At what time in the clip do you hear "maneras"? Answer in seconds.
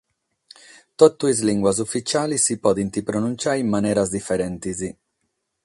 3.75-4.13